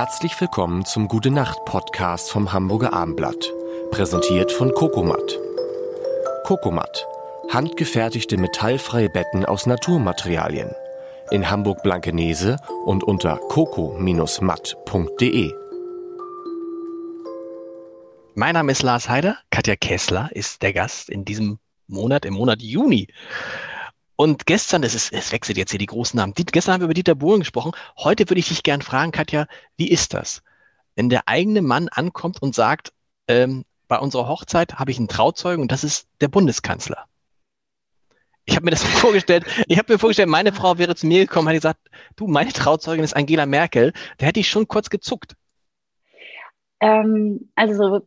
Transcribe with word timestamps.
Herzlich 0.00 0.40
willkommen 0.40 0.86
zum 0.86 1.08
Gute 1.08 1.30
Nacht 1.30 1.66
Podcast 1.66 2.30
vom 2.30 2.54
Hamburger 2.54 2.94
Abendblatt. 2.94 3.52
Präsentiert 3.90 4.50
von 4.50 4.72
Kokomat. 4.72 5.38
Kokomat. 6.44 7.06
Handgefertigte 7.50 8.38
metallfreie 8.38 9.10
Betten 9.10 9.44
aus 9.44 9.66
Naturmaterialien. 9.66 10.70
In 11.30 11.50
Hamburg-Blankenese 11.50 12.56
und 12.86 13.04
unter 13.04 13.36
coco-matt.de. 13.50 15.52
Mein 18.34 18.54
Name 18.54 18.72
ist 18.72 18.82
Lars 18.82 19.10
Heider. 19.10 19.36
Katja 19.50 19.76
Kessler 19.76 20.30
ist 20.32 20.62
der 20.62 20.72
Gast 20.72 21.10
in 21.10 21.26
diesem 21.26 21.58
Monat, 21.88 22.24
im 22.24 22.32
Monat 22.32 22.62
Juni. 22.62 23.08
Und 24.20 24.44
gestern, 24.44 24.82
es, 24.82 24.94
ist, 24.94 25.14
es 25.14 25.32
wechselt 25.32 25.56
jetzt 25.56 25.70
hier 25.70 25.78
die 25.78 25.86
großen 25.86 26.18
Namen. 26.18 26.34
Die, 26.34 26.44
gestern 26.44 26.74
haben 26.74 26.82
wir 26.82 26.84
über 26.84 26.92
Dieter 26.92 27.14
Bohlen 27.14 27.40
gesprochen. 27.40 27.72
Heute 27.96 28.28
würde 28.28 28.40
ich 28.40 28.48
dich 28.48 28.62
gern 28.62 28.82
fragen, 28.82 29.12
Katja, 29.12 29.46
wie 29.78 29.88
ist 29.88 30.12
das? 30.12 30.42
Wenn 30.94 31.08
der 31.08 31.26
eigene 31.26 31.62
Mann 31.62 31.88
ankommt 31.88 32.42
und 32.42 32.54
sagt, 32.54 32.92
ähm, 33.28 33.64
bei 33.88 33.98
unserer 33.98 34.28
Hochzeit 34.28 34.74
habe 34.74 34.90
ich 34.90 34.98
einen 34.98 35.08
Trauzeugen 35.08 35.62
und 35.62 35.72
das 35.72 35.84
ist 35.84 36.06
der 36.20 36.28
Bundeskanzler. 36.28 37.06
Ich 38.44 38.56
habe 38.56 38.66
mir 38.66 38.72
das 38.72 38.82
vorgestellt, 39.00 39.46
ich 39.66 39.78
habe 39.78 39.90
mir 39.90 39.98
vorgestellt, 39.98 40.28
meine 40.28 40.52
Frau 40.52 40.76
wäre 40.76 40.94
zu 40.94 41.06
mir 41.06 41.20
gekommen 41.20 41.46
und 41.46 41.54
hätte 41.54 41.62
gesagt, 41.62 41.88
du, 42.16 42.26
meine 42.26 42.52
Trauzeugin 42.52 43.04
ist 43.04 43.16
Angela 43.16 43.46
Merkel. 43.46 43.94
Da 44.18 44.26
hätte 44.26 44.40
ich 44.40 44.50
schon 44.50 44.68
kurz 44.68 44.90
gezuckt. 44.90 45.34
Ähm, 46.80 47.50
also 47.54 48.06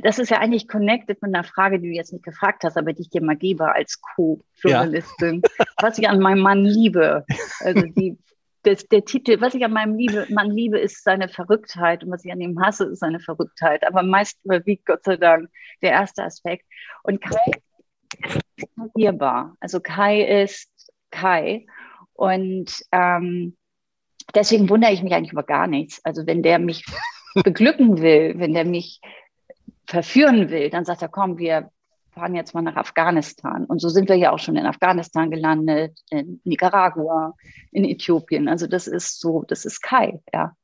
das 0.00 0.18
ist 0.18 0.30
ja 0.30 0.38
eigentlich 0.38 0.68
connected 0.68 1.20
mit 1.20 1.34
einer 1.34 1.44
Frage, 1.44 1.78
die 1.78 1.88
du 1.88 1.94
jetzt 1.94 2.12
nicht 2.12 2.24
gefragt 2.24 2.64
hast, 2.64 2.78
aber 2.78 2.92
die 2.92 3.02
ich 3.02 3.10
dir 3.10 3.22
mal 3.22 3.36
gebe 3.36 3.72
als 3.72 4.00
Co-Journalistin, 4.00 5.42
ja. 5.58 5.64
was 5.78 5.98
ich 5.98 6.08
an 6.08 6.20
meinem 6.20 6.40
Mann 6.40 6.64
liebe. 6.64 7.24
Also 7.60 7.82
die, 7.82 8.16
das, 8.62 8.86
der 8.88 9.04
Titel, 9.04 9.40
was 9.40 9.54
ich 9.54 9.64
an 9.64 9.72
meinem 9.72 9.96
liebe, 9.96 10.26
Mann 10.30 10.50
liebe, 10.50 10.78
ist 10.78 11.04
seine 11.04 11.28
Verrücktheit 11.28 12.04
und 12.04 12.10
was 12.10 12.24
ich 12.24 12.32
an 12.32 12.40
ihm 12.40 12.60
hasse, 12.60 12.84
ist 12.84 13.00
seine 13.00 13.20
Verrücktheit. 13.20 13.86
Aber 13.86 14.02
meist 14.02 14.38
überwiegt 14.44 14.86
Gott 14.86 15.04
sei 15.04 15.16
Dank 15.16 15.50
der 15.82 15.90
erste 15.90 16.22
Aspekt. 16.24 16.64
Und 17.02 17.20
Kai 17.20 17.52
ist 18.58 18.76
modellierbar. 18.76 19.56
Also 19.60 19.80
Kai 19.80 20.22
ist 20.42 20.70
Kai. 21.10 21.66
Und 22.14 22.82
ähm, 22.92 23.56
deswegen 24.34 24.70
wundere 24.70 24.92
ich 24.92 25.02
mich 25.02 25.12
eigentlich 25.12 25.32
über 25.32 25.42
gar 25.42 25.66
nichts. 25.66 26.00
Also 26.04 26.26
wenn 26.26 26.42
der 26.42 26.58
mich 26.58 26.84
beglücken 27.34 28.00
will, 28.00 28.34
wenn 28.38 28.54
der 28.54 28.64
mich 28.64 29.00
verführen 29.92 30.48
will, 30.48 30.70
dann 30.70 30.86
sagt 30.86 31.02
er, 31.02 31.08
komm, 31.08 31.36
wir 31.36 31.70
fahren 32.12 32.34
jetzt 32.34 32.54
mal 32.54 32.62
nach 32.62 32.76
Afghanistan. 32.76 33.66
Und 33.66 33.78
so 33.78 33.90
sind 33.90 34.08
wir 34.08 34.16
ja 34.16 34.32
auch 34.32 34.38
schon 34.38 34.56
in 34.56 34.66
Afghanistan 34.66 35.30
gelandet, 35.30 35.98
in 36.10 36.40
Nicaragua, 36.44 37.34
in 37.70 37.84
Äthiopien. 37.84 38.48
Also 38.48 38.66
das 38.66 38.86
ist 38.86 39.20
so, 39.20 39.44
das 39.46 39.64
ist 39.66 39.82
Kai, 39.82 40.20
ja. 40.32 40.56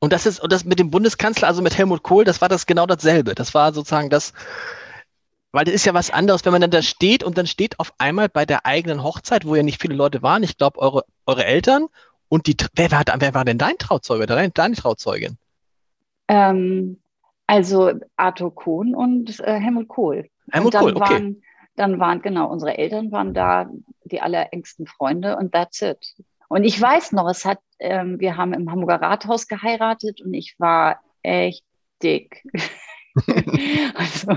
Und 0.00 0.12
das 0.12 0.26
ist, 0.26 0.40
und 0.40 0.52
das 0.52 0.64
mit 0.64 0.80
dem 0.80 0.90
Bundeskanzler, 0.90 1.48
also 1.48 1.62
mit 1.62 1.78
Helmut 1.78 2.02
Kohl, 2.02 2.24
das 2.24 2.40
war 2.40 2.48
das 2.48 2.66
genau 2.66 2.86
dasselbe. 2.86 3.34
Das 3.34 3.54
war 3.54 3.72
sozusagen 3.72 4.10
das, 4.10 4.32
weil 5.52 5.64
das 5.64 5.74
ist 5.74 5.86
ja 5.86 5.94
was 5.94 6.10
anderes, 6.10 6.44
wenn 6.44 6.52
man 6.52 6.60
dann 6.60 6.72
da 6.72 6.82
steht 6.82 7.22
und 7.22 7.38
dann 7.38 7.46
steht 7.46 7.78
auf 7.78 7.94
einmal 7.98 8.28
bei 8.28 8.44
der 8.44 8.66
eigenen 8.66 9.02
Hochzeit, 9.02 9.46
wo 9.46 9.54
ja 9.54 9.62
nicht 9.62 9.80
viele 9.80 9.94
Leute 9.94 10.22
waren, 10.22 10.42
ich 10.42 10.58
glaube, 10.58 10.80
eure, 10.80 11.04
eure 11.26 11.44
Eltern 11.44 11.86
und 12.28 12.48
die, 12.48 12.56
wer 12.74 12.90
war, 12.90 13.04
wer 13.18 13.34
war 13.34 13.44
denn 13.44 13.58
dein 13.58 13.78
Trauzeuge, 13.78 14.26
deine, 14.26 14.50
deine 14.50 14.74
Trauzeugin? 14.74 15.38
Ähm, 16.28 16.98
also 17.46 17.92
Arthur 18.16 18.54
Kohn 18.54 18.94
und 18.94 19.40
äh, 19.40 19.58
Helmut 19.58 19.88
Kohl. 19.88 20.28
Helmut 20.50 20.74
Kohl, 20.74 20.96
okay. 20.96 21.00
Waren, 21.00 21.42
dann 21.76 22.00
waren, 22.00 22.22
genau, 22.22 22.50
unsere 22.50 22.78
Eltern 22.78 23.12
waren 23.12 23.34
da 23.34 23.68
die 24.04 24.20
allerengsten 24.20 24.86
Freunde 24.86 25.36
und 25.36 25.52
that's 25.52 25.82
it. 25.82 26.14
Und 26.48 26.64
ich 26.64 26.80
weiß 26.80 27.12
noch, 27.12 27.28
es 27.28 27.44
hat, 27.44 27.58
ähm, 27.78 28.20
wir 28.20 28.36
haben 28.36 28.52
im 28.52 28.70
Hamburger 28.70 29.00
Rathaus 29.00 29.48
geheiratet 29.48 30.20
und 30.20 30.34
ich 30.34 30.54
war 30.58 31.00
echt 31.22 31.64
dick. 32.02 32.44
also 33.94 34.36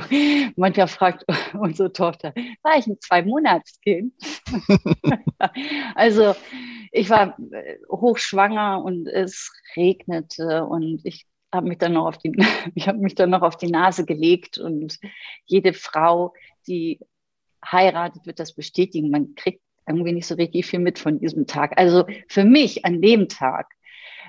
manchmal 0.56 0.88
fragt 0.88 1.26
unsere 1.54 1.92
Tochter, 1.92 2.34
war 2.64 2.78
ich 2.78 2.88
ein 2.88 3.00
Zwei-Monats-Kind? 3.00 4.14
also 5.96 6.36
ich 6.92 7.10
war 7.10 7.38
äh, 7.52 7.78
hochschwanger 7.90 8.84
und 8.84 9.08
es 9.08 9.52
regnete 9.76 10.66
und 10.66 11.02
ich 11.04 11.26
habe 11.54 11.68
mich 11.68 11.78
dann 11.78 11.94
noch 11.94 12.08
auf 12.08 12.18
die, 12.18 12.32
ich 12.76 12.88
habe 12.88 13.00
mich 13.00 13.16
dann 13.16 13.30
noch 13.30 13.42
auf 13.42 13.58
die 13.58 13.72
Nase 13.72 14.06
gelegt 14.06 14.58
und 14.58 15.00
jede 15.46 15.74
Frau, 15.74 16.34
die 16.68 17.00
heiratet, 17.66 18.26
wird 18.26 18.40
das 18.40 18.54
bestätigen. 18.54 19.10
Man 19.10 19.36
kriegt 19.36 19.62
irgendwie 19.88 20.14
nicht 20.14 20.28
so 20.28 20.36
richtig 20.36 20.66
viel 20.66 20.80
mit 20.80 21.00
von 21.00 21.20
diesem 21.20 21.48
Tag. 21.48 21.78
Also 21.78 22.06
für 22.28 22.44
mich 22.44 22.86
an 22.86 23.02
dem 23.02 23.30
Tag 23.30 23.72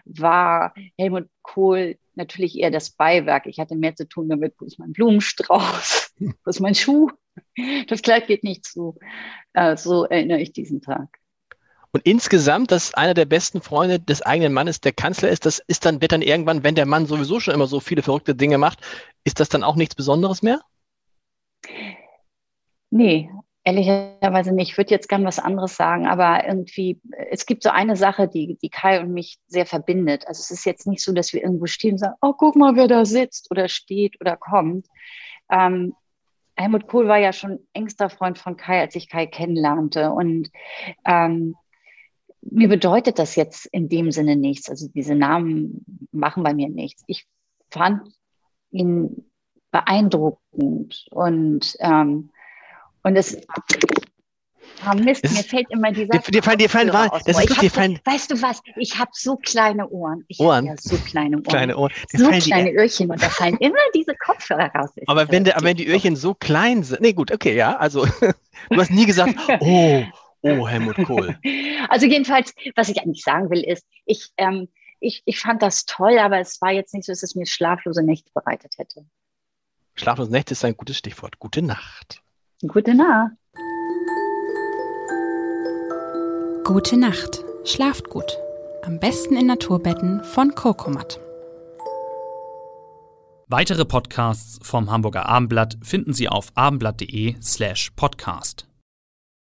war 0.04 0.72
Helmut 0.96 1.28
Kohl 1.42 1.98
natürlich 2.14 2.58
eher 2.58 2.70
das 2.70 2.90
Beiwerk. 2.90 3.46
Ich 3.46 3.58
hatte 3.58 3.76
mehr 3.76 3.94
zu 3.94 4.08
tun 4.08 4.28
damit, 4.28 4.54
wo 4.58 4.64
ist 4.64 4.78
mein 4.78 4.92
Blumenstrauß, 4.92 6.14
wo 6.18 6.50
ist 6.50 6.60
mein 6.60 6.74
Schuh. 6.74 7.10
Das 7.88 8.02
Kleid 8.02 8.26
geht 8.26 8.44
nicht 8.44 8.64
zu. 8.64 8.98
Äh, 9.52 9.76
so 9.76 10.04
erinnere 10.04 10.40
ich 10.40 10.52
diesen 10.52 10.80
Tag. 10.80 11.18
Und 11.92 12.04
insgesamt, 12.04 12.70
dass 12.70 12.94
einer 12.94 13.14
der 13.14 13.24
besten 13.24 13.62
Freunde 13.62 13.98
des 13.98 14.22
eigenen 14.22 14.52
Mannes 14.52 14.80
der 14.80 14.92
Kanzler 14.92 15.30
ist, 15.30 15.46
das 15.46 15.58
ist 15.66 15.84
dann, 15.84 16.00
wird 16.00 16.12
dann 16.12 16.22
irgendwann, 16.22 16.62
wenn 16.62 16.74
der 16.74 16.86
Mann 16.86 17.06
sowieso 17.06 17.40
schon 17.40 17.54
immer 17.54 17.66
so 17.66 17.80
viele 17.80 18.02
verrückte 18.02 18.34
Dinge 18.34 18.58
macht, 18.58 18.80
ist 19.24 19.40
das 19.40 19.48
dann 19.48 19.64
auch 19.64 19.76
nichts 19.76 19.94
Besonderes 19.94 20.42
mehr? 20.42 20.60
Nee, 22.90 23.30
ehrlicherweise 23.64 24.54
nicht. 24.54 24.70
Ich 24.70 24.78
würde 24.78 24.90
jetzt 24.90 25.08
gern 25.08 25.24
was 25.24 25.38
anderes 25.38 25.76
sagen, 25.76 26.06
aber 26.06 26.46
irgendwie, 26.46 27.00
es 27.30 27.46
gibt 27.46 27.62
so 27.62 27.70
eine 27.70 27.96
Sache, 27.96 28.28
die, 28.28 28.58
die 28.62 28.70
Kai 28.70 29.00
und 29.00 29.12
mich 29.12 29.38
sehr 29.46 29.66
verbindet. 29.66 30.26
Also 30.26 30.40
es 30.40 30.50
ist 30.50 30.64
jetzt 30.64 30.86
nicht 30.86 31.02
so, 31.02 31.12
dass 31.12 31.32
wir 31.32 31.42
irgendwo 31.42 31.66
stehen 31.66 31.92
und 31.92 31.98
sagen, 31.98 32.16
oh, 32.20 32.32
guck 32.32 32.56
mal, 32.56 32.76
wer 32.76 32.88
da 32.88 33.04
sitzt 33.04 33.50
oder 33.50 33.68
steht 33.68 34.20
oder 34.20 34.36
kommt. 34.36 34.86
Ähm, 35.50 35.94
Helmut 36.56 36.88
Kohl 36.88 37.08
war 37.08 37.18
ja 37.18 37.32
schon 37.32 37.60
engster 37.72 38.10
Freund 38.10 38.38
von 38.38 38.56
Kai, 38.56 38.80
als 38.80 38.94
ich 38.94 39.08
Kai 39.08 39.26
kennenlernte. 39.26 40.10
Und 40.10 40.50
ähm, 41.04 41.54
mir 42.42 42.68
bedeutet 42.68 43.18
das 43.18 43.36
jetzt 43.36 43.66
in 43.66 43.88
dem 43.88 44.12
Sinne 44.12 44.36
nichts. 44.36 44.68
Also 44.70 44.88
diese 44.88 45.14
Namen 45.14 45.84
machen 46.12 46.42
bei 46.42 46.54
mir 46.54 46.68
nichts. 46.68 47.02
Ich 47.06 47.26
fand 47.70 48.02
ihn 48.70 49.30
beeindruckend 49.70 51.06
und 51.10 51.76
ähm, 51.80 52.30
und 53.02 53.16
es 53.16 53.40
Ah, 54.84 54.94
Mist, 54.94 55.24
mir 55.24 55.42
fällt 55.42 55.66
immer 55.70 55.90
dieser. 55.92 56.18
Dir, 56.18 56.42
fallen, 56.42 56.58
dir 56.58 56.68
fallen, 56.68 56.92
war, 56.92 57.08
das 57.24 57.44
ist, 57.44 57.60
dir 57.60 57.70
fallen, 57.70 57.98
weißt 58.04 58.30
du 58.30 58.40
was? 58.40 58.60
Ich 58.76 58.98
habe 58.98 59.10
so 59.12 59.36
kleine 59.36 59.88
Ohren. 59.88 60.24
Ich 60.28 60.38
Ohren. 60.38 60.66
Ja 60.66 60.74
so 60.78 60.96
kleine 60.96 61.36
Ohren. 61.36 61.44
Kleine 61.44 61.76
Ohren. 61.76 61.92
Dir 62.12 62.18
so 62.18 62.28
kleine 62.28 62.70
die, 62.70 62.76
Öhrchen 62.76 63.10
und 63.10 63.20
da 63.20 63.28
fallen 63.28 63.56
immer 63.60 63.78
diese 63.94 64.14
Kopfhörer 64.14 64.70
raus. 64.74 64.90
Aber 65.06 65.30
wenn, 65.30 65.44
der, 65.44 65.56
aber 65.56 65.66
wenn 65.66 65.76
die 65.76 65.88
Öhrchen 65.88 66.16
so 66.16 66.34
klein 66.34 66.84
sind. 66.84 67.00
Nee, 67.00 67.12
gut, 67.12 67.32
okay, 67.32 67.56
ja. 67.56 67.76
Also, 67.76 68.06
du 68.70 68.76
hast 68.76 68.90
nie 68.90 69.06
gesagt, 69.06 69.34
oh, 69.60 70.04
Oh, 70.42 70.68
Helmut 70.68 70.96
Kohl. 71.04 71.38
Also 71.90 72.06
jedenfalls, 72.06 72.52
was 72.76 72.88
ich 72.90 73.00
eigentlich 73.00 73.22
sagen 73.22 73.48
will, 73.50 73.62
ist, 73.62 73.86
ich, 74.04 74.30
ähm, 74.36 74.68
ich, 75.00 75.22
ich 75.24 75.38
fand 75.38 75.62
das 75.62 75.86
toll, 75.86 76.18
aber 76.18 76.38
es 76.38 76.60
war 76.60 76.70
jetzt 76.70 76.92
nicht 76.92 77.06
so, 77.06 77.12
dass 77.12 77.22
es 77.22 77.34
mir 77.34 77.46
schlaflose 77.46 78.02
Nächte 78.02 78.30
bereitet 78.34 78.74
hätte. 78.76 79.06
Schlaflose 79.94 80.30
Nächte 80.30 80.52
ist 80.52 80.64
ein 80.64 80.76
gutes 80.76 80.98
Stichwort. 80.98 81.38
Gute 81.38 81.62
Nacht. 81.62 82.22
Gute 82.66 82.94
Nacht. 82.94 83.32
Gute 86.64 86.98
Nacht. 86.98 87.44
Schlaft 87.64 88.10
gut. 88.10 88.38
Am 88.82 89.00
besten 89.00 89.36
in 89.36 89.46
Naturbetten 89.46 90.22
von 90.24 90.54
Kokomat. 90.54 91.20
Weitere 93.46 93.86
Podcasts 93.86 94.58
vom 94.62 94.90
Hamburger 94.90 95.26
Abendblatt 95.26 95.78
finden 95.82 96.12
Sie 96.12 96.28
auf 96.28 96.48
abendblatt.de 96.54 97.36
slash 97.40 97.90
podcast. 97.96 98.67